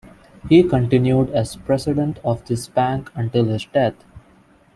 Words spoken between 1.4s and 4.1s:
President of this bank until his death.